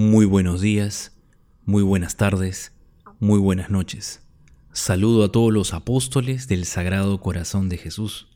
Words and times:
Muy 0.00 0.26
buenos 0.26 0.60
días, 0.60 1.18
muy 1.64 1.82
buenas 1.82 2.16
tardes, 2.16 2.72
muy 3.18 3.40
buenas 3.40 3.68
noches. 3.68 4.22
Saludo 4.70 5.24
a 5.24 5.32
todos 5.32 5.52
los 5.52 5.74
apóstoles 5.74 6.46
del 6.46 6.66
Sagrado 6.66 7.20
Corazón 7.20 7.68
de 7.68 7.78
Jesús. 7.78 8.28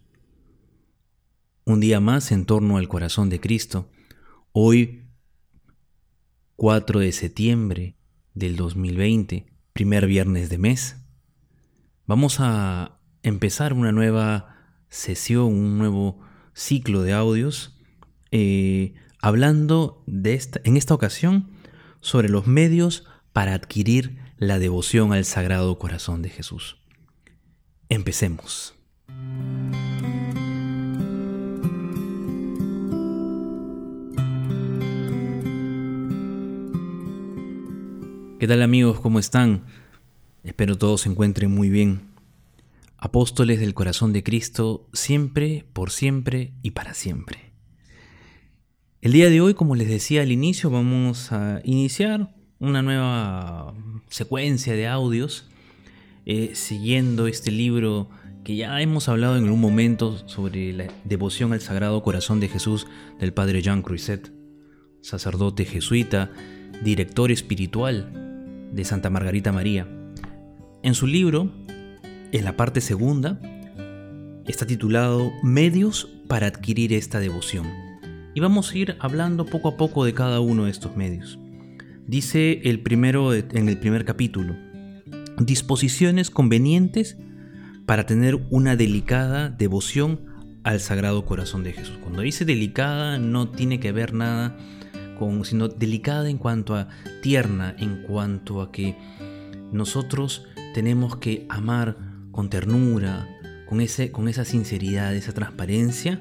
Un 1.65 1.79
día 1.79 2.01
más 2.01 2.33
en 2.33 2.47
torno 2.47 2.79
al 2.79 2.89
corazón 2.89 3.31
de 3.31 3.39
Cristo. 3.39 3.89
Hoy, 4.51 5.05
4 6.57 6.99
de 6.99 7.13
septiembre 7.13 7.97
del 8.35 8.57
2020, 8.57 9.47
primer 9.73 10.09
viernes 10.09 10.51
de 10.51 10.59
mes. 10.59 10.97
Vamos 12.07 12.39
a 12.41 12.99
empezar 13.23 13.73
una 13.73 13.93
nueva 13.93 14.57
sesión, 14.89 15.55
un 15.55 15.79
nuevo 15.79 16.19
ciclo 16.55 17.03
de 17.03 17.13
audios, 17.13 17.79
eh, 18.33 18.95
hablando 19.23 20.03
de 20.07 20.35
esta, 20.35 20.61
en 20.65 20.77
esta 20.77 20.93
ocasión 20.93 21.49
sobre 22.01 22.29
los 22.29 22.47
medios 22.47 23.07
para 23.33 23.55
adquirir 23.55 24.19
la 24.37 24.59
devoción 24.59 25.13
al 25.13 25.25
Sagrado 25.25 25.79
Corazón 25.79 26.21
de 26.21 26.29
Jesús. 26.29 26.77
Empecemos. 27.89 28.75
¿Qué 38.41 38.49
tal 38.49 38.61
amigos? 38.61 38.99
¿Cómo 38.99 39.21
están? 39.21 39.67
Espero 40.43 40.77
todos 40.77 41.03
se 41.03 41.09
encuentren 41.09 41.53
muy 41.53 41.71
bien. 41.71 42.09
Apóstoles 42.99 43.61
del 43.61 43.73
Corazón 43.73 44.13
de 44.13 44.25
Cristo, 44.25 44.89
siempre, 44.93 45.65
por 45.73 45.93
siempre 45.93 46.53
y 46.63 46.73
para 46.73 46.95
siempre. 46.95 47.52
El 49.03 49.11
día 49.11 49.29
de 49.31 49.41
hoy, 49.41 49.55
como 49.55 49.75
les 49.75 49.89
decía 49.89 50.23
al 50.23 50.31
inicio, 50.31 50.71
vamos 50.71 51.33
a 51.33 51.61
iniciar 51.65 52.33
una 52.61 52.83
nueva 52.83 53.75
secuencia 54.09 54.75
de 54.75 54.87
audios 54.87 55.49
eh, 56.25 56.53
siguiendo 56.55 57.27
este 57.27 57.51
libro 57.51 58.09
que 58.45 58.55
ya 58.55 58.81
hemos 58.81 59.09
hablado 59.09 59.37
en 59.37 59.43
algún 59.43 59.61
momento 59.61 60.17
sobre 60.29 60.73
la 60.73 60.87
devoción 61.03 61.53
al 61.53 61.61
Sagrado 61.61 62.01
Corazón 62.05 62.39
de 62.39 62.47
Jesús 62.47 62.87
del 63.19 63.33
Padre 63.33 63.61
Jean 63.61 63.83
Cruiset, 63.83 64.33
sacerdote 65.01 65.65
jesuita, 65.65 66.31
director 66.85 67.33
espiritual 67.33 68.71
de 68.73 68.85
Santa 68.85 69.11
Margarita 69.11 69.51
María. 69.51 69.89
En 70.85 70.95
su 70.95 71.09
libro, 71.09 71.51
en 72.31 72.45
la 72.45 72.57
parte 72.57 72.81
segunda, 72.81 73.41
está 74.47 74.65
titulado 74.65 75.33
Medios 75.43 76.09
para 76.29 76.47
adquirir 76.47 76.93
esta 76.93 77.19
devoción. 77.19 77.92
Y 78.35 78.41
vamos 78.41 78.73
a 78.73 78.79
ir 78.79 78.97
hablando 78.99 79.45
poco 79.45 79.69
a 79.69 79.77
poco 79.77 80.05
de 80.05 80.15
cada 80.15 80.41
uno 80.41 80.65
de 80.65 80.71
estos 80.71 80.97
medios. 80.97 81.39
Dice 82.07 82.63
el 82.65 82.81
primero 82.81 83.35
en 83.35 83.69
el 83.69 83.79
primer 83.79 84.07
capítulo, 84.07 84.57
disposiciones 85.39 86.31
convenientes 86.31 87.19
para 87.85 88.07
tener 88.07 88.47
una 88.49 88.75
delicada 88.75 89.51
devoción 89.51 90.21
al 90.65 90.81
Sagrado 90.81 91.27
Corazón 91.27 91.63
de 91.63 91.73
Jesús. 91.73 91.99
Cuando 92.01 92.23
dice 92.23 92.47
delicada 92.47 93.19
no 93.19 93.51
tiene 93.51 93.81
que 93.81 93.93
ver 93.93 94.15
nada 94.15 94.57
con, 95.19 95.45
sino 95.45 95.69
delicada 95.69 96.31
en 96.31 96.39
cuanto 96.39 96.75
a 96.75 96.89
tierna, 97.21 97.75
en 97.79 98.03
cuanto 98.03 98.63
a 98.63 98.73
que 98.73 98.97
nosotros 99.73 100.47
tenemos 100.73 101.17
que 101.17 101.45
amar 101.51 101.99
con 102.31 102.49
ternura, 102.49 103.29
con, 103.69 103.83
ese, 103.83 104.11
con 104.11 104.29
esa 104.29 104.47
sinceridad, 104.47 105.15
esa 105.15 105.35
transparencia, 105.35 106.21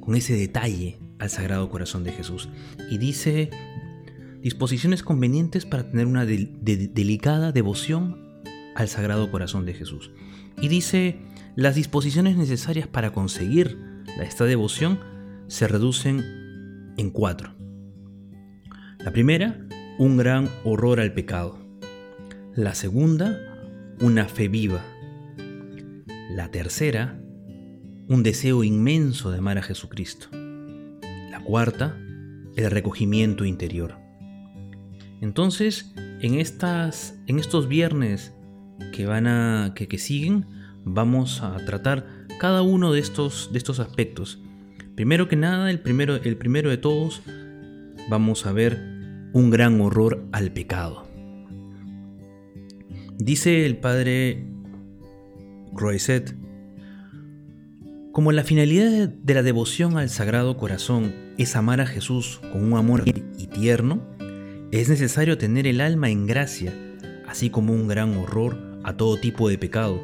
con 0.00 0.14
ese 0.14 0.34
detalle 0.34 1.03
al 1.18 1.30
Sagrado 1.30 1.68
Corazón 1.70 2.04
de 2.04 2.12
Jesús. 2.12 2.48
Y 2.90 2.98
dice 2.98 3.50
disposiciones 4.42 5.02
convenientes 5.02 5.64
para 5.64 5.90
tener 5.90 6.06
una 6.06 6.26
delicada 6.26 7.50
devoción 7.50 8.42
al 8.74 8.88
Sagrado 8.88 9.30
Corazón 9.30 9.64
de 9.64 9.74
Jesús. 9.74 10.10
Y 10.60 10.68
dice, 10.68 11.18
las 11.56 11.74
disposiciones 11.74 12.36
necesarias 12.36 12.86
para 12.86 13.12
conseguir 13.12 13.78
esta 14.20 14.44
devoción 14.44 15.00
se 15.48 15.68
reducen 15.68 16.94
en 16.96 17.10
cuatro. 17.10 17.54
La 18.98 19.12
primera, 19.12 19.66
un 19.98 20.16
gran 20.16 20.48
horror 20.64 21.00
al 21.00 21.12
pecado. 21.12 21.58
La 22.54 22.74
segunda, 22.74 23.38
una 24.00 24.26
fe 24.26 24.48
viva. 24.48 24.84
La 26.30 26.50
tercera, 26.50 27.20
un 28.08 28.22
deseo 28.22 28.64
inmenso 28.64 29.30
de 29.30 29.38
amar 29.38 29.58
a 29.58 29.62
Jesucristo. 29.62 30.28
Cuarta, 31.44 31.96
el 32.56 32.70
recogimiento 32.70 33.44
interior. 33.44 33.96
Entonces, 35.20 35.92
en, 36.20 36.34
estas, 36.34 37.18
en 37.26 37.38
estos 37.38 37.68
viernes 37.68 38.34
que, 38.92 39.06
van 39.06 39.26
a, 39.26 39.72
que, 39.74 39.98
siguen, 39.98 40.46
vamos 40.84 41.42
a 41.42 41.56
tratar 41.64 42.06
cada 42.38 42.62
uno 42.62 42.92
de 42.92 43.00
estos, 43.00 43.50
de 43.52 43.58
estos 43.58 43.80
aspectos. 43.80 44.40
Primero 44.94 45.28
que 45.28 45.36
nada, 45.36 45.70
el 45.70 45.80
primero, 45.80 46.16
el 46.16 46.36
primero 46.36 46.70
de 46.70 46.76
todos, 46.76 47.22
vamos 48.08 48.46
a 48.46 48.52
ver 48.52 48.78
un 49.32 49.50
gran 49.50 49.80
horror 49.80 50.24
al 50.32 50.52
pecado. 50.52 51.06
Dice 53.18 53.64
el 53.64 53.76
padre 53.78 54.44
Croiset, 55.74 56.34
como 58.14 58.30
la 58.30 58.44
finalidad 58.44 59.08
de 59.08 59.34
la 59.34 59.42
devoción 59.42 59.98
al 59.98 60.08
Sagrado 60.08 60.56
Corazón 60.56 61.12
es 61.36 61.56
amar 61.56 61.80
a 61.80 61.86
Jesús 61.86 62.40
con 62.52 62.62
un 62.62 62.78
amor 62.78 63.02
y 63.06 63.46
tierno, 63.48 64.06
es 64.70 64.88
necesario 64.88 65.36
tener 65.36 65.66
el 65.66 65.80
alma 65.80 66.10
en 66.10 66.24
gracia, 66.24 66.72
así 67.26 67.50
como 67.50 67.72
un 67.72 67.88
gran 67.88 68.16
horror 68.16 68.80
a 68.84 68.96
todo 68.96 69.18
tipo 69.18 69.48
de 69.48 69.58
pecado, 69.58 70.00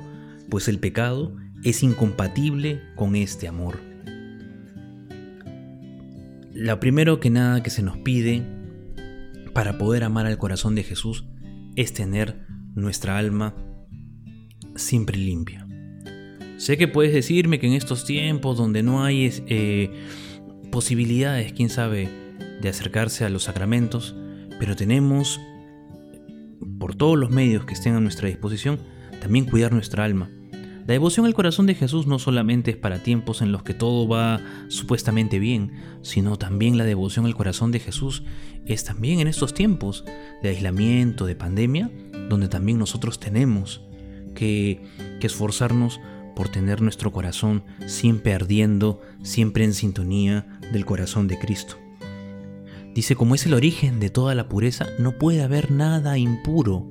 pues 0.49 0.67
el 0.67 0.81
pecado 0.81 1.37
es 1.63 1.85
incompatible 1.85 2.83
con 2.97 3.15
este 3.15 3.47
amor. 3.47 3.79
Lo 6.53 6.81
primero 6.81 7.21
que 7.21 7.31
nada 7.31 7.63
que 7.63 7.71
se 7.71 7.85
nos 7.85 7.97
pide 7.99 8.43
para 9.55 9.79
poder 9.79 10.03
amar 10.03 10.27
al 10.27 10.37
corazón 10.37 10.75
de 10.75 10.83
Jesús 10.83 11.27
es 11.77 11.93
tener 11.93 12.45
nuestra 12.75 13.19
alma 13.19 13.55
siempre 14.75 15.17
limpia. 15.17 15.70
Sé 16.61 16.77
que 16.77 16.89
puedes 16.89 17.15
decirme 17.15 17.59
que 17.59 17.67
en 17.67 17.73
estos 17.73 18.05
tiempos 18.05 18.59
donde 18.59 18.83
no 18.83 19.03
hay 19.03 19.33
eh, 19.47 19.91
posibilidades, 20.71 21.55
quién 21.55 21.71
sabe, 21.71 22.11
de 22.61 22.69
acercarse 22.69 23.25
a 23.25 23.31
los 23.31 23.45
sacramentos, 23.45 24.15
pero 24.59 24.77
tenemos, 24.77 25.41
por 26.79 26.95
todos 26.95 27.17
los 27.17 27.31
medios 27.31 27.65
que 27.65 27.73
estén 27.73 27.95
a 27.95 28.01
nuestra 28.01 28.29
disposición, 28.29 28.79
también 29.23 29.47
cuidar 29.47 29.73
nuestra 29.73 30.05
alma. 30.05 30.29
La 30.87 30.93
devoción 30.93 31.25
al 31.25 31.33
corazón 31.33 31.65
de 31.65 31.75
Jesús 31.75 32.07
no 32.07 32.19
solamente 32.19 32.73
es 32.73 32.77
para 32.77 33.03
tiempos 33.03 33.41
en 33.41 33.53
los 33.53 33.63
que 33.63 33.73
todo 33.73 34.07
va 34.07 34.43
supuestamente 34.69 35.39
bien, 35.39 35.73
sino 36.03 36.37
también 36.37 36.77
la 36.77 36.85
devoción 36.85 37.25
al 37.25 37.35
corazón 37.35 37.73
de 37.73 37.81
Jesús 37.81 38.23
es 38.67 38.85
también 38.85 39.21
en 39.21 39.29
estos 39.29 39.55
tiempos 39.55 40.05
de 40.43 40.51
aislamiento, 40.51 41.25
de 41.25 41.37
pandemia, 41.37 41.91
donde 42.29 42.49
también 42.49 42.79
nosotros 42.79 43.19
tenemos 43.19 43.81
que, 44.35 44.83
que 45.21 45.27
esforzarnos 45.27 46.01
por 46.35 46.49
tener 46.49 46.81
nuestro 46.83 47.13
corazón 47.13 47.65
siempre 47.87 48.35
ardiendo, 48.35 49.01
siempre 49.23 49.65
en 49.65 49.75
sintonía 49.75 50.47
del 50.73 50.85
corazón 50.85 51.29
de 51.29 51.39
Cristo. 51.39 51.77
Dice, 52.95 53.15
como 53.15 53.35
es 53.35 53.47
el 53.47 53.55
origen 53.55 54.01
de 54.01 54.11
toda 54.11 54.35
la 54.35 54.49
pureza, 54.49 54.87
no 54.99 55.17
puede 55.19 55.43
haber 55.43 55.71
nada 55.71 56.19
impuro. 56.19 56.91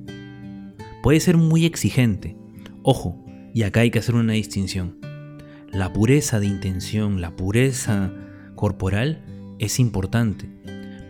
Puede 1.02 1.20
ser 1.20 1.36
muy 1.36 1.66
exigente. 1.66 2.36
Ojo, 2.82 3.22
y 3.52 3.62
acá 3.62 3.80
hay 3.80 3.90
que 3.90 3.98
hacer 3.98 4.14
una 4.14 4.32
distinción. 4.32 4.98
La 5.72 5.92
pureza 5.92 6.40
de 6.40 6.46
intención, 6.46 7.20
la 7.20 7.36
pureza 7.36 8.12
corporal 8.54 9.24
es 9.58 9.78
importante, 9.78 10.48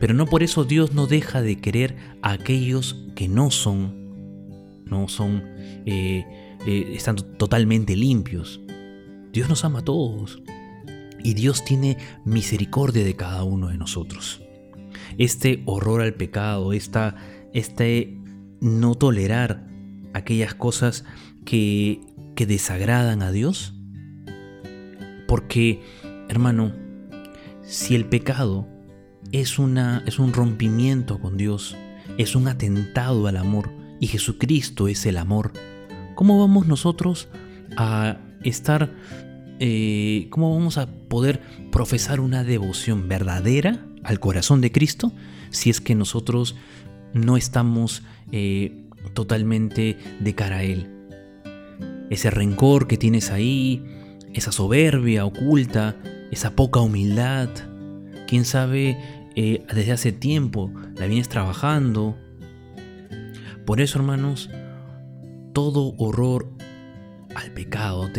pero 0.00 0.12
no 0.12 0.26
por 0.26 0.42
eso 0.42 0.64
Dios 0.64 0.92
no 0.92 1.06
deja 1.06 1.40
de 1.40 1.56
querer 1.56 1.96
a 2.20 2.32
aquellos 2.32 3.06
que 3.14 3.28
no 3.28 3.50
son, 3.50 4.82
no 4.84 5.08
son, 5.08 5.44
eh, 5.86 6.49
eh, 6.66 6.92
están 6.94 7.16
totalmente 7.36 7.96
limpios. 7.96 8.60
Dios 9.32 9.48
nos 9.48 9.64
ama 9.64 9.80
a 9.80 9.84
todos 9.84 10.42
y 11.22 11.34
Dios 11.34 11.64
tiene 11.64 11.98
misericordia 12.24 13.04
de 13.04 13.14
cada 13.14 13.44
uno 13.44 13.68
de 13.68 13.78
nosotros 13.78 14.42
este 15.18 15.62
horror 15.66 16.00
al 16.00 16.14
pecado, 16.14 16.72
esta, 16.72 17.16
este 17.52 18.18
no 18.60 18.94
tolerar 18.94 19.66
aquellas 20.12 20.54
cosas 20.54 21.04
que, 21.44 22.00
que 22.34 22.46
desagradan 22.46 23.22
a 23.22 23.30
Dios? 23.30 23.74
Porque, 25.26 25.82
hermano, 26.28 26.72
si 27.62 27.94
el 27.94 28.06
pecado 28.06 28.66
es, 29.32 29.58
una, 29.58 30.02
es 30.06 30.18
un 30.18 30.32
rompimiento 30.32 31.20
con 31.20 31.36
Dios, 31.36 31.76
es 32.18 32.34
un 32.34 32.48
atentado 32.48 33.26
al 33.26 33.36
amor, 33.36 33.70
y 34.00 34.06
Jesucristo 34.06 34.88
es 34.88 35.04
el 35.06 35.18
amor, 35.18 35.52
¿cómo 36.20 36.38
vamos 36.38 36.66
nosotros 36.66 37.28
a 37.78 38.18
estar, 38.44 38.90
eh, 39.58 40.26
cómo 40.28 40.54
vamos 40.54 40.76
a 40.76 40.86
poder 40.86 41.40
profesar 41.72 42.20
una 42.20 42.44
devoción 42.44 43.08
verdadera 43.08 43.86
al 44.04 44.20
corazón 44.20 44.60
de 44.60 44.70
Cristo 44.70 45.14
si 45.48 45.70
es 45.70 45.80
que 45.80 45.94
nosotros 45.94 46.56
no 47.14 47.38
estamos 47.38 48.02
eh, 48.32 48.84
totalmente 49.14 49.96
de 50.20 50.34
cara 50.34 50.56
a 50.56 50.62
Él. 50.62 50.90
Ese 52.10 52.28
rencor 52.28 52.86
que 52.86 52.98
tienes 52.98 53.30
ahí, 53.30 53.82
esa 54.34 54.52
soberbia 54.52 55.24
oculta, 55.24 55.96
esa 56.30 56.54
poca 56.54 56.80
humildad, 56.80 57.48
quién 58.28 58.44
sabe, 58.44 58.98
eh, 59.36 59.64
desde 59.74 59.92
hace 59.92 60.12
tiempo 60.12 60.70
la 60.96 61.06
vienes 61.06 61.30
trabajando. 61.30 62.14
Por 63.64 63.80
eso, 63.80 63.98
hermanos, 63.98 64.50
todo 65.52 65.94
horror 65.98 66.50
al 67.34 67.52
pecado, 67.52 68.10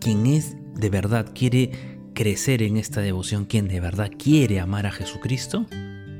quien 0.00 0.26
es 0.26 0.56
de 0.74 0.90
verdad 0.90 1.32
quiere 1.34 2.00
crecer 2.14 2.62
en 2.62 2.76
esta 2.76 3.00
devoción, 3.00 3.44
quien 3.44 3.68
de 3.68 3.80
verdad 3.80 4.10
quiere 4.16 4.60
amar 4.60 4.86
a 4.86 4.92
Jesucristo, 4.92 5.66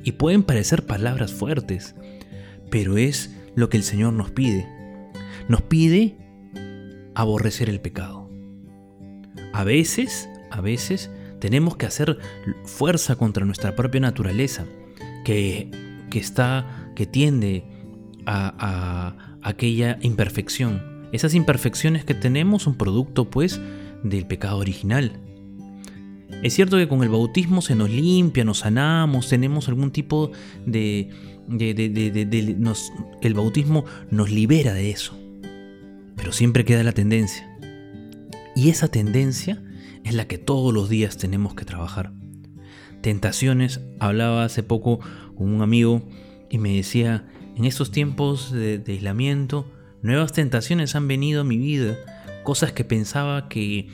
y 0.03 0.13
pueden 0.13 0.43
parecer 0.43 0.87
palabras 0.87 1.33
fuertes, 1.33 1.95
pero 2.71 2.97
es 2.97 3.35
lo 3.55 3.69
que 3.69 3.77
el 3.77 3.83
Señor 3.83 4.13
nos 4.13 4.31
pide. 4.31 4.67
Nos 5.49 5.63
pide 5.63 6.17
aborrecer 7.15 7.69
el 7.69 7.81
pecado. 7.81 8.31
A 9.53 9.65
veces, 9.65 10.29
a 10.51 10.61
veces, 10.61 11.11
tenemos 11.39 11.77
que 11.77 11.87
hacer 11.87 12.19
fuerza 12.65 13.17
contra 13.17 13.45
nuestra 13.45 13.75
propia 13.75 14.01
naturaleza, 14.01 14.65
que, 15.25 15.71
que 16.11 16.19
está, 16.19 16.93
que 16.95 17.07
tiende 17.07 17.65
a, 18.27 18.55
a 18.59 19.30
aquella 19.43 19.99
imperfección. 20.03 21.09
Esas 21.13 21.35
imperfecciones 21.35 22.05
que 22.05 22.15
tenemos 22.15 22.63
son 22.63 22.77
producto, 22.77 23.31
pues, 23.31 23.61
del 24.03 24.27
pecado 24.27 24.59
original. 24.59 25.21
Es 26.43 26.55
cierto 26.55 26.77
que 26.79 26.89
con 26.89 27.03
el 27.03 27.09
bautismo 27.09 27.61
se 27.61 27.75
nos 27.75 27.91
limpia, 27.91 28.45
nos 28.45 28.61
sanamos, 28.61 29.29
tenemos 29.29 29.69
algún 29.69 29.91
tipo 29.91 30.31
de... 30.65 31.11
el 33.21 33.35
bautismo 33.35 33.85
nos 34.11 34.31
libera 34.31 34.73
de 34.73 34.91
eso. 34.91 35.19
Pero 36.17 36.33
siempre 36.33 36.65
queda 36.65 36.83
la 36.83 36.93
tendencia. 36.93 37.47
Y 38.57 38.71
esa 38.71 38.89
tendencia 38.89 39.63
es 40.05 40.15
la 40.15 40.27
que 40.27 40.39
todos 40.39 40.73
los 40.73 40.89
días 40.89 41.19
tenemos 41.19 41.55
que 41.55 41.65
trabajar. 41.65 42.13
Tentaciones, 43.03 43.81
hablaba 43.99 44.45
hace 44.45 44.63
poco 44.63 45.01
con 45.35 45.53
un 45.53 45.63
amigo 45.63 46.09
y 46.51 46.59
me 46.59 46.75
decía, 46.75 47.27
en 47.61 47.67
estos 47.67 47.91
tiempos 47.91 48.53
de 48.53 48.83
aislamiento, 48.89 49.71
nuevas 50.01 50.33
tentaciones 50.33 50.95
han 50.97 51.07
venido 51.09 51.43
a 51.43 51.45
mi 51.45 51.59
vida, 51.59 51.99
cosas 52.43 52.73
que 52.73 52.85
pensaba 52.85 53.51
que, 53.51 53.87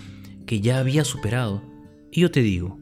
que 0.46 0.60
ya 0.60 0.78
había 0.78 1.04
superado 1.04 1.64
y 2.12 2.20
yo 2.20 2.30
te 2.30 2.42
digo, 2.42 2.78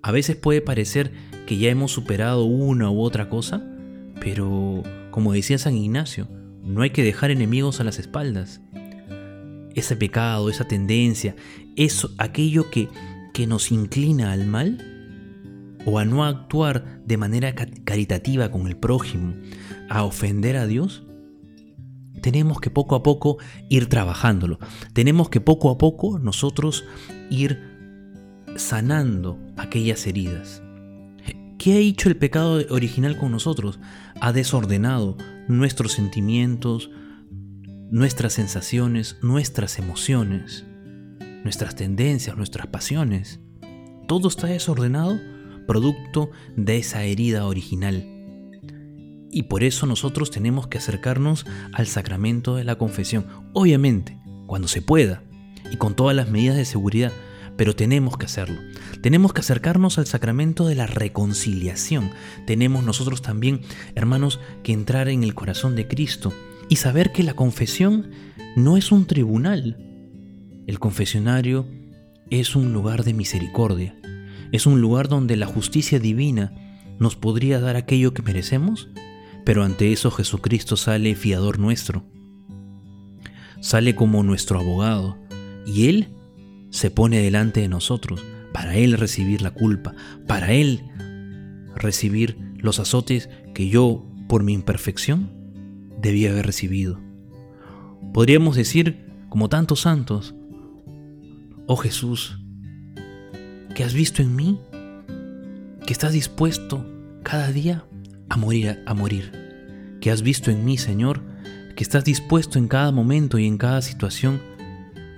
a 0.00 0.10
veces 0.10 0.36
puede 0.36 0.62
parecer 0.62 1.12
que 1.44 1.58
ya 1.58 1.68
hemos 1.68 1.92
superado 1.92 2.44
una 2.44 2.90
u 2.90 3.02
otra 3.02 3.28
cosa, 3.28 3.62
pero 4.22 4.82
como 5.10 5.34
decía 5.34 5.58
San 5.58 5.76
Ignacio, 5.76 6.28
no 6.62 6.80
hay 6.80 6.88
que 6.88 7.04
dejar 7.04 7.30
enemigos 7.30 7.80
a 7.80 7.84
las 7.84 7.98
espaldas. 7.98 8.62
Ese 9.74 9.96
pecado, 9.96 10.48
esa 10.48 10.66
tendencia, 10.66 11.36
eso, 11.76 12.10
aquello 12.16 12.70
que, 12.70 12.88
que 13.34 13.46
nos 13.46 13.70
inclina 13.70 14.32
al 14.32 14.46
mal 14.46 14.91
o 15.84 15.98
a 15.98 16.04
no 16.04 16.24
actuar 16.24 17.02
de 17.04 17.16
manera 17.16 17.54
caritativa 17.54 18.50
con 18.50 18.66
el 18.66 18.76
prójimo, 18.76 19.34
a 19.88 20.04
ofender 20.04 20.56
a 20.56 20.66
Dios, 20.66 21.04
tenemos 22.22 22.60
que 22.60 22.70
poco 22.70 22.94
a 22.94 23.02
poco 23.02 23.38
ir 23.68 23.88
trabajándolo. 23.88 24.58
Tenemos 24.92 25.28
que 25.28 25.40
poco 25.40 25.70
a 25.70 25.78
poco 25.78 26.18
nosotros 26.18 26.84
ir 27.30 27.60
sanando 28.56 29.38
aquellas 29.56 30.06
heridas. 30.06 30.62
¿Qué 31.58 31.74
ha 31.74 31.78
hecho 31.78 32.08
el 32.08 32.16
pecado 32.16 32.60
original 32.70 33.16
con 33.16 33.32
nosotros? 33.32 33.80
Ha 34.20 34.32
desordenado 34.32 35.16
nuestros 35.48 35.92
sentimientos, 35.92 36.90
nuestras 37.90 38.32
sensaciones, 38.32 39.18
nuestras 39.22 39.78
emociones, 39.78 40.64
nuestras 41.44 41.74
tendencias, 41.74 42.36
nuestras 42.36 42.68
pasiones. 42.68 43.40
Todo 44.06 44.28
está 44.28 44.46
desordenado 44.46 45.20
producto 45.66 46.30
de 46.56 46.78
esa 46.78 47.04
herida 47.04 47.46
original. 47.46 48.08
Y 49.30 49.44
por 49.44 49.64
eso 49.64 49.86
nosotros 49.86 50.30
tenemos 50.30 50.66
que 50.66 50.78
acercarnos 50.78 51.46
al 51.72 51.86
sacramento 51.86 52.56
de 52.56 52.64
la 52.64 52.76
confesión, 52.76 53.26
obviamente, 53.54 54.18
cuando 54.46 54.68
se 54.68 54.82
pueda, 54.82 55.22
y 55.70 55.76
con 55.76 55.96
todas 55.96 56.14
las 56.14 56.28
medidas 56.28 56.56
de 56.56 56.66
seguridad, 56.66 57.12
pero 57.56 57.74
tenemos 57.74 58.16
que 58.16 58.26
hacerlo. 58.26 58.60
Tenemos 59.00 59.32
que 59.32 59.40
acercarnos 59.40 59.98
al 59.98 60.06
sacramento 60.06 60.66
de 60.66 60.74
la 60.74 60.86
reconciliación. 60.86 62.10
Tenemos 62.46 62.84
nosotros 62.84 63.22
también, 63.22 63.62
hermanos, 63.94 64.40
que 64.62 64.72
entrar 64.72 65.08
en 65.08 65.22
el 65.22 65.34
corazón 65.34 65.76
de 65.76 65.88
Cristo 65.88 66.32
y 66.68 66.76
saber 66.76 67.12
que 67.12 67.22
la 67.22 67.34
confesión 67.34 68.10
no 68.56 68.76
es 68.76 68.92
un 68.92 69.06
tribunal. 69.06 69.76
El 70.66 70.78
confesionario 70.78 71.66
es 72.30 72.56
un 72.56 72.72
lugar 72.72 73.04
de 73.04 73.14
misericordia. 73.14 73.94
Es 74.52 74.66
un 74.66 74.82
lugar 74.82 75.08
donde 75.08 75.36
la 75.36 75.46
justicia 75.46 75.98
divina 75.98 76.52
nos 76.98 77.16
podría 77.16 77.58
dar 77.58 77.76
aquello 77.76 78.12
que 78.12 78.22
merecemos, 78.22 78.90
pero 79.44 79.64
ante 79.64 79.92
eso 79.92 80.10
Jesucristo 80.10 80.76
sale 80.76 81.14
fiador 81.14 81.58
nuestro. 81.58 82.04
Sale 83.60 83.96
como 83.96 84.22
nuestro 84.22 84.60
abogado 84.60 85.16
y 85.66 85.88
Él 85.88 86.08
se 86.70 86.90
pone 86.90 87.20
delante 87.20 87.60
de 87.60 87.68
nosotros 87.68 88.22
para 88.52 88.76
Él 88.76 88.98
recibir 88.98 89.40
la 89.40 89.52
culpa, 89.52 89.94
para 90.26 90.52
Él 90.52 90.82
recibir 91.74 92.36
los 92.58 92.78
azotes 92.78 93.30
que 93.54 93.68
yo, 93.68 94.06
por 94.28 94.42
mi 94.42 94.52
imperfección, 94.52 95.32
debía 96.00 96.30
haber 96.30 96.44
recibido. 96.46 97.00
Podríamos 98.12 98.56
decir, 98.56 99.06
como 99.30 99.48
tantos 99.48 99.80
santos, 99.80 100.34
oh 101.66 101.76
Jesús, 101.76 102.41
que 103.74 103.84
has 103.84 103.94
visto 103.94 104.22
en 104.22 104.36
mí, 104.36 104.60
que 105.86 105.92
estás 105.92 106.12
dispuesto 106.12 106.86
cada 107.22 107.50
día 107.50 107.84
a 108.28 108.36
morir, 108.36 108.82
a 108.86 108.94
morir, 108.94 109.32
que 110.00 110.10
has 110.10 110.22
visto 110.22 110.50
en 110.50 110.64
mí, 110.64 110.76
Señor, 110.78 111.22
que 111.76 111.82
estás 111.82 112.04
dispuesto 112.04 112.58
en 112.58 112.68
cada 112.68 112.92
momento 112.92 113.38
y 113.38 113.46
en 113.46 113.58
cada 113.58 113.80
situación 113.82 114.40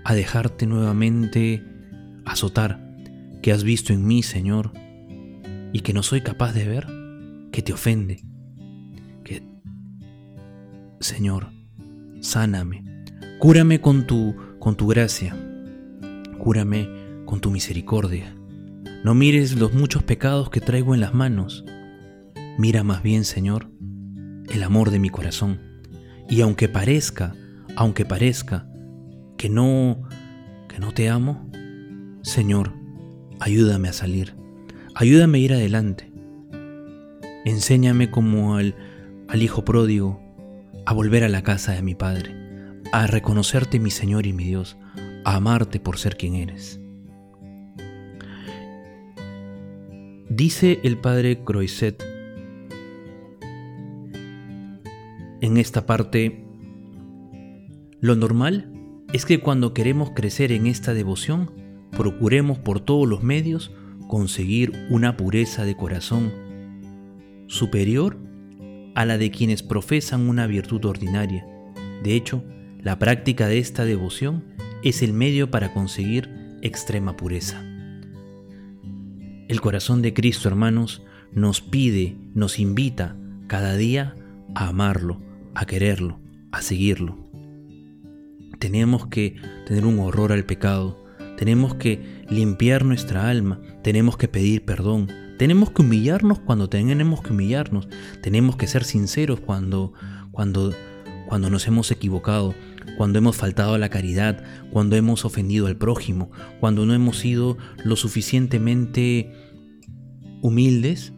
a 0.05 0.15
dejarte 0.15 0.67
nuevamente 0.67 1.65
azotar, 2.25 2.81
que 3.43 3.53
has 3.53 3.65
visto 3.65 3.93
en 3.93 4.07
mí, 4.07 4.23
Señor, 4.23 4.73
y 5.73 5.81
que 5.81 5.93
no 5.93 6.03
soy 6.03 6.21
capaz 6.21 6.53
de 6.53 6.69
ver, 6.69 6.87
que 7.51 7.63
te 7.63 7.73
ofende. 7.73 8.23
Que, 9.25 9.43
Señor, 11.01 11.49
sáname, 12.21 12.85
cúrame 13.39 13.81
con 13.81 14.07
tu, 14.07 14.37
con 14.59 14.77
tu 14.77 14.87
gracia, 14.87 15.37
cúrame 16.39 16.89
con 17.25 17.41
tu 17.41 17.51
misericordia. 17.51 18.35
No 19.05 19.15
mires 19.15 19.55
los 19.55 19.75
muchos 19.75 20.03
pecados 20.03 20.49
que 20.49 20.63
traigo 20.63 20.95
en 20.95 21.03
las 21.03 21.13
manos. 21.13 21.63
Mira 22.57 22.83
más 22.85 23.03
bien, 23.03 23.27
Señor, 23.27 23.71
el 24.49 24.63
amor 24.63 24.91
de 24.91 24.99
mi 24.99 25.11
corazón. 25.11 25.61
Y 26.31 26.41
aunque 26.41 26.71
parezca, 26.71 27.35
aunque 27.77 28.07
parezca 28.07 28.67
que 29.37 29.51
no, 29.51 30.05
que 30.69 30.79
no 30.79 30.93
te 30.93 31.11
amo, 31.11 31.51
Señor, 32.23 32.73
ayúdame 33.41 33.91
a 33.91 33.93
salir, 33.93 34.37
ayúdame 34.95 35.37
a 35.37 35.41
ir 35.43 35.53
adelante. 35.53 36.11
Enséñame 37.45 38.11
como 38.11 38.57
al, 38.57 38.75
al 39.29 39.43
Hijo 39.43 39.67
pródigo 39.67 40.19
a 40.87 40.95
volver 40.95 41.25
a 41.25 41.29
la 41.29 41.43
casa 41.43 41.73
de 41.73 41.83
mi 41.83 41.95
Padre, 41.95 42.35
a 42.91 43.07
reconocerte 43.07 43.79
mi 43.79 43.91
Señor 43.91 44.27
y 44.27 44.33
mi 44.33 44.45
Dios, 44.45 44.79
a 45.27 45.37
amarte 45.37 45.79
por 45.79 45.99
ser 45.99 46.17
quien 46.17 46.37
eres. 46.37 46.81
Dice 50.37 50.81
el 50.83 50.99
Padre 50.99 51.45
Croiset 51.45 52.05
en 55.41 55.57
esta 55.59 55.87
parte, 55.87 56.45
lo 58.01 58.17
normal 58.17 58.73
es 59.13 59.27
que 59.27 59.39
cuando 59.39 59.73
queremos 59.73 60.11
crecer 60.11 60.51
en 60.51 60.67
esta 60.67 60.93
devoción, 60.93 61.53
procuremos 61.93 62.59
por 62.59 62.81
todos 62.81 63.09
los 63.09 63.23
medios 63.23 63.71
conseguir 64.09 64.73
una 64.91 65.17
pureza 65.17 65.65
de 65.65 65.77
corazón 65.77 66.33
superior 67.47 68.19
a 68.97 69.05
la 69.05 69.19
de 69.19 69.31
quienes 69.31 69.63
profesan 69.63 70.29
una 70.29 70.49
virtud 70.49 70.85
ordinaria. 70.85 71.47
De 72.03 72.17
hecho, 72.17 72.43
la 72.81 72.99
práctica 72.99 73.47
de 73.47 73.59
esta 73.59 73.85
devoción 73.85 74.43
es 74.83 75.01
el 75.01 75.13
medio 75.13 75.53
para 75.53 75.73
conseguir 75.73 76.29
extrema 76.61 77.17
pureza. 77.17 77.74
El 79.55 79.61
corazón 79.61 80.03
de 80.03 80.13
Cristo, 80.13 80.49
hermanos, 80.49 81.01
nos 81.33 81.61
pide, 81.61 82.17
nos 82.35 82.59
invita 82.59 83.17
cada 83.47 83.77
día 83.77 84.17
a 84.57 84.67
amarlo, 84.67 85.23
a 85.55 85.65
quererlo, 85.65 86.19
a 86.51 86.61
seguirlo. 86.61 87.17
Tenemos 88.59 89.07
que 89.07 89.37
tener 89.65 89.87
un 89.87 90.01
horror 90.01 90.33
al 90.33 90.45
pecado, 90.45 90.99
tenemos 91.39 91.77
que 91.77 92.25
limpiar 92.29 92.85
nuestra 92.85 93.31
alma, 93.31 93.61
tenemos 93.85 94.17
que 94.17 94.27
pedir 94.27 94.65
perdón, 94.65 95.09
Tenemos 95.39 95.71
que 95.71 95.83
humillarnos 95.83 96.41
cuando 96.41 96.69
tenemos 96.69 97.23
que 97.23 97.33
humillarnos. 97.33 97.89
Tenemos 98.23 98.57
que 98.57 98.67
ser 98.67 98.83
sinceros 98.83 99.39
cuando, 99.39 99.93
cuando, 100.33 100.73
cuando 101.29 101.49
nos 101.51 101.67
hemos 101.69 101.93
equivocado, 101.93 102.55
cuando 102.97 103.19
hemos 103.19 103.37
faltado 103.37 103.75
a 103.75 103.79
la 103.79 103.89
caridad, 103.89 104.43
cuando 104.71 104.97
hemos 104.97 105.25
ofendido 105.25 105.67
al 105.67 105.77
prójimo, 105.77 106.31
cuando 106.61 106.87
no 106.87 106.95
hemos 106.95 107.19
sido 107.19 107.57
lo 107.85 107.97
suficientemente 107.97 109.33
humildes 110.43 111.13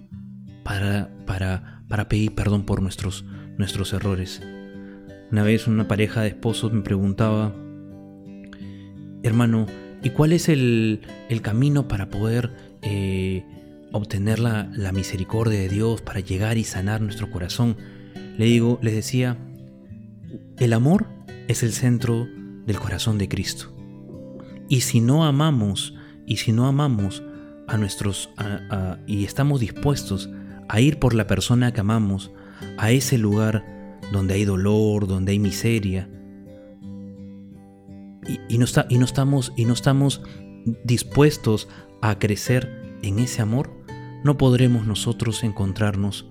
para, 0.63 1.11
para, 1.27 1.83
para 1.89 2.09
pedir 2.09 2.35
perdón 2.35 2.65
por 2.65 2.83
nuestros, 2.83 3.25
nuestros 3.59 3.93
errores. 3.93 4.43
Una 5.31 5.43
vez 5.43 5.67
una 5.67 5.89
pareja 5.89 6.23
de 6.23 6.29
esposos 6.29 6.73
me 6.73 6.83
preguntaba, 6.83 7.55
hermano, 9.23 9.67
¿y 10.03 10.11
cuál 10.11 10.33
es 10.33 10.49
el, 10.49 11.01
el 11.29 11.43
camino 11.43 11.89
para 11.89 12.09
poder 12.09 12.53
eh, 12.83 13.45
obtener 13.93 14.39
la, 14.39 14.71
la, 14.75 14.93
misericordia 14.93 15.59
de 15.59 15.69
Dios, 15.69 16.03
para 16.03 16.21
llegar 16.21 16.59
y 16.59 16.65
sanar 16.65 17.01
nuestro 17.01 17.31
corazón? 17.31 17.77
Le 18.39 18.45
digo, 18.45 18.79
les 18.83 18.95
decía, 18.95 19.37
el 20.59 20.73
amor 20.73 21.16
es 21.49 21.63
el 21.63 21.73
centro 21.73 22.29
del 22.67 22.79
corazón 22.79 23.19
de 23.19 23.29
Cristo. 23.29 23.73
Y 24.69 24.81
si 24.81 25.01
no 25.01 25.25
amamos, 25.25 25.95
y 26.27 26.39
si 26.39 26.53
no 26.53 26.67
amamos 26.67 27.23
a 27.69 27.77
nuestros, 27.77 28.31
y 29.07 29.25
estamos 29.25 29.61
dispuestos 29.61 30.31
a 30.69 30.81
ir 30.81 30.99
por 30.99 31.15
la 31.15 31.27
persona 31.27 31.73
que 31.73 31.81
amamos, 31.81 32.33
a 32.79 32.91
ese 32.91 33.19
lugar 33.19 33.65
donde 34.13 34.35
hay 34.35 34.45
dolor, 34.45 35.07
donde 35.07 35.33
hay 35.33 35.39
miseria, 35.39 36.11
y, 38.49 38.59
no, 38.59 38.65
está, 38.65 38.87
y, 38.89 38.99
no 38.99 39.05
estamos, 39.05 39.53
y 39.57 39.67
no 39.67 39.73
estamos 39.73 40.23
dispuestos 40.85 41.69
a 42.03 42.19
crecer 42.19 42.99
en 43.03 43.21
ese 43.21 43.41
amor, 43.41 43.71
no 44.25 44.37
podremos 44.37 44.87
nosotros 44.87 45.45
encontrarnos 45.45 46.27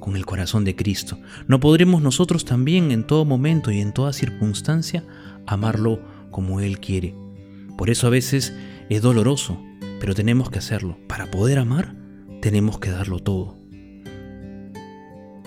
con 0.00 0.16
el 0.16 0.26
corazón 0.26 0.64
de 0.64 0.76
Cristo. 0.76 1.18
No 1.46 1.60
podremos 1.60 2.02
nosotros 2.02 2.44
también 2.44 2.90
en 2.90 3.06
todo 3.06 3.24
momento 3.24 3.70
y 3.70 3.80
en 3.80 3.92
toda 3.92 4.12
circunstancia 4.12 5.04
amarlo 5.46 6.00
como 6.30 6.60
Él 6.60 6.78
quiere. 6.80 7.14
Por 7.76 7.90
eso 7.90 8.06
a 8.06 8.10
veces 8.10 8.54
es 8.88 9.02
doloroso, 9.02 9.62
pero 10.00 10.14
tenemos 10.14 10.50
que 10.50 10.58
hacerlo. 10.58 10.98
Para 11.06 11.30
poder 11.30 11.58
amar, 11.58 11.94
tenemos 12.40 12.78
que 12.78 12.90
darlo 12.90 13.18
todo. 13.18 13.58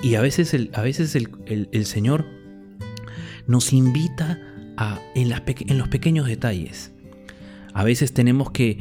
Y 0.01 0.15
a 0.15 0.21
veces 0.21 0.53
el, 0.53 0.71
a 0.73 0.81
veces 0.81 1.15
el, 1.15 1.85
Señor 1.85 2.25
nos 3.45 3.71
invita 3.71 4.39
a, 4.77 4.99
en 5.13 5.29
los 5.77 5.87
pequeños 5.89 6.27
detalles. 6.27 6.91
A 7.73 7.83
veces 7.83 8.13
tenemos 8.13 8.51
que 8.51 8.79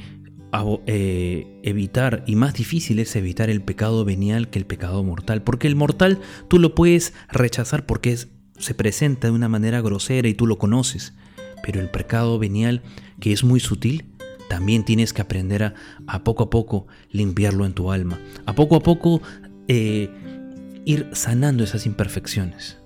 eh, 0.86 1.60
evitar, 1.62 2.24
y 2.26 2.36
más 2.36 2.54
difícil 2.54 2.98
es 2.98 3.14
evitar 3.16 3.50
el 3.50 3.62
pecado 3.62 4.04
venial 4.04 4.50
que 4.50 4.58
el 4.58 4.66
pecado 4.66 5.02
mortal, 5.04 5.42
porque 5.42 5.68
el 5.68 5.76
mortal 5.76 6.20
tú 6.48 6.58
lo 6.58 6.74
puedes 6.74 7.12
rechazar 7.28 7.86
porque 7.86 8.16
se 8.58 8.74
presenta 8.74 9.28
de 9.28 9.32
una 9.32 9.48
manera 9.48 9.80
grosera 9.80 10.28
y 10.28 10.34
tú 10.34 10.46
lo 10.46 10.58
conoces, 10.58 11.14
pero 11.62 11.80
el 11.80 11.88
pecado 11.88 12.38
venial, 12.38 12.82
que 13.20 13.32
es 13.32 13.44
muy 13.44 13.60
sutil, 13.60 14.06
también 14.48 14.84
tienes 14.84 15.12
que 15.12 15.22
aprender 15.22 15.62
a, 15.62 15.74
a 16.08 16.24
poco 16.24 16.44
a 16.44 16.50
poco 16.50 16.88
limpiarlo 17.10 17.64
en 17.64 17.72
tu 17.72 17.92
alma, 17.92 18.18
a 18.46 18.54
poco 18.54 18.74
a 18.74 18.80
poco 18.80 19.22
eh, 19.68 20.10
ir 20.84 21.08
sanando 21.12 21.62
esas 21.62 21.86
imperfecciones. 21.86 22.78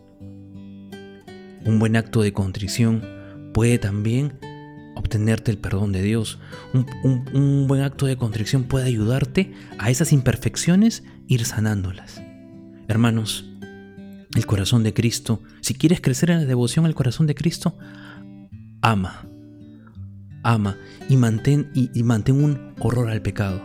Un 1.64 1.78
buen 1.78 1.96
acto 1.96 2.20
de 2.20 2.34
contrición 2.34 3.02
puede 3.54 3.78
también 3.78 4.34
obtenerte 4.94 5.50
el 5.50 5.58
perdón 5.58 5.92
de 5.92 6.02
Dios. 6.02 6.38
Un, 7.02 7.66
buen 7.66 7.82
acto 7.82 8.06
de 8.06 8.16
contrición 8.16 8.64
puede 8.64 8.86
ayudarte 8.86 9.52
a 9.78 9.90
esas 9.90 10.12
imperfecciones 10.12 11.04
ir 11.28 11.44
sanándolas. 11.44 12.22
Hermanos, 12.88 13.44
el 14.34 14.46
corazón 14.46 14.82
de 14.82 14.94
Cristo, 14.94 15.40
si 15.60 15.74
quieres 15.74 16.00
crecer 16.00 16.30
en 16.30 16.38
la 16.38 16.44
devoción 16.44 16.86
al 16.86 16.94
corazón 16.94 17.26
de 17.26 17.34
Cristo, 17.34 17.76
ama, 18.82 19.26
ama 20.42 20.76
y 21.08 21.16
mantén, 21.16 21.70
y, 21.74 22.02
mantén 22.02 22.42
un 22.42 22.74
horror 22.80 23.08
al 23.08 23.22
pecado. 23.22 23.62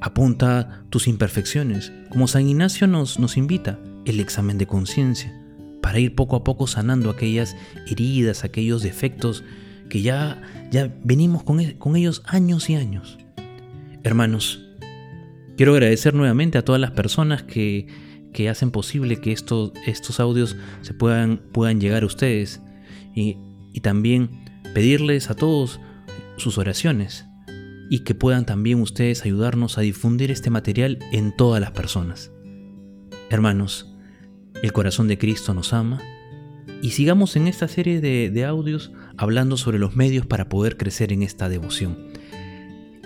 Apunta 0.00 0.84
tus 0.90 1.06
imperfecciones, 1.06 1.92
como 2.08 2.26
San 2.26 2.48
Ignacio 2.48 2.86
nos, 2.86 3.18
nos 3.18 3.36
invita, 3.36 3.78
el 4.04 4.18
examen 4.18 4.58
de 4.58 4.66
conciencia, 4.66 5.32
para 5.80 6.00
ir 6.00 6.14
poco 6.14 6.36
a 6.36 6.44
poco 6.44 6.66
sanando 6.66 7.10
aquellas 7.10 7.56
heridas, 7.86 8.42
aquellos 8.42 8.82
defectos 8.82 9.44
que 9.92 10.00
ya, 10.00 10.40
ya 10.70 10.90
venimos 11.04 11.42
con, 11.42 11.62
con 11.72 11.96
ellos 11.96 12.22
años 12.24 12.70
y 12.70 12.76
años. 12.76 13.18
Hermanos, 14.02 14.64
quiero 15.58 15.74
agradecer 15.74 16.14
nuevamente 16.14 16.56
a 16.56 16.64
todas 16.64 16.80
las 16.80 16.92
personas 16.92 17.42
que, 17.42 17.88
que 18.32 18.48
hacen 18.48 18.70
posible 18.70 19.20
que 19.20 19.32
estos, 19.32 19.72
estos 19.86 20.18
audios 20.18 20.56
se 20.80 20.94
puedan, 20.94 21.42
puedan 21.52 21.78
llegar 21.78 22.04
a 22.04 22.06
ustedes 22.06 22.62
y, 23.14 23.36
y 23.74 23.80
también 23.80 24.30
pedirles 24.72 25.28
a 25.28 25.34
todos 25.34 25.78
sus 26.38 26.56
oraciones 26.56 27.26
y 27.90 27.98
que 27.98 28.14
puedan 28.14 28.46
también 28.46 28.80
ustedes 28.80 29.26
ayudarnos 29.26 29.76
a 29.76 29.82
difundir 29.82 30.30
este 30.30 30.48
material 30.48 31.00
en 31.12 31.36
todas 31.36 31.60
las 31.60 31.72
personas. 31.72 32.32
Hermanos, 33.28 33.94
el 34.62 34.72
corazón 34.72 35.06
de 35.06 35.18
Cristo 35.18 35.52
nos 35.52 35.74
ama 35.74 36.00
y 36.82 36.90
sigamos 36.90 37.36
en 37.36 37.46
esta 37.46 37.68
serie 37.68 38.00
de, 38.00 38.44
audios 38.44 38.92
hablando 39.16 39.56
sobre 39.56 39.78
los 39.78 39.96
medios 39.96 40.26
para 40.26 40.48
poder 40.48 40.76
crecer 40.76 41.12
en 41.12 41.22
esta 41.22 41.48
devoción. 41.48 41.96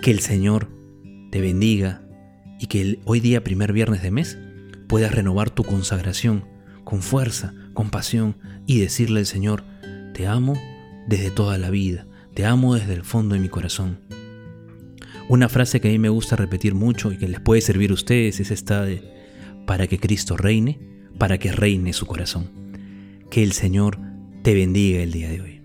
Que 0.01 0.11
el 0.11 0.19
Señor 0.19 0.69
te 1.31 1.41
bendiga 1.41 2.01
y 2.59 2.67
que 2.67 2.99
hoy 3.05 3.19
día, 3.19 3.43
primer 3.43 3.73
viernes 3.73 4.01
de 4.01 4.11
mes, 4.11 4.37
puedas 4.87 5.11
renovar 5.11 5.49
tu 5.49 5.63
consagración 5.63 6.45
con 6.83 7.01
fuerza, 7.01 7.53
con 7.73 7.89
pasión 7.89 8.37
y 8.65 8.79
decirle 8.79 9.19
al 9.19 9.25
Señor, 9.25 9.63
te 10.13 10.27
amo 10.27 10.53
desde 11.07 11.31
toda 11.31 11.57
la 11.57 11.69
vida, 11.69 12.07
te 12.33 12.45
amo 12.45 12.75
desde 12.75 12.93
el 12.93 13.03
fondo 13.03 13.35
de 13.35 13.41
mi 13.41 13.49
corazón. 13.49 13.99
Una 15.29 15.49
frase 15.49 15.81
que 15.81 15.89
a 15.89 15.91
mí 15.91 15.99
me 15.99 16.09
gusta 16.09 16.35
repetir 16.37 16.73
mucho 16.73 17.11
y 17.11 17.17
que 17.17 17.27
les 17.27 17.41
puede 17.41 17.61
servir 17.61 17.91
a 17.91 17.95
ustedes 17.95 18.39
es 18.39 18.49
esta 18.49 18.85
de, 18.85 19.03
para 19.65 19.87
que 19.87 19.99
Cristo 19.99 20.37
reine, 20.37 20.79
para 21.17 21.37
que 21.37 21.51
reine 21.51 21.91
su 21.91 22.05
corazón. 22.05 22.66
Que 23.29 23.43
el 23.43 23.51
Señor 23.51 23.99
te 24.43 24.53
bendiga 24.53 25.01
el 25.01 25.11
día 25.11 25.29
de 25.29 25.41
hoy. 25.41 25.56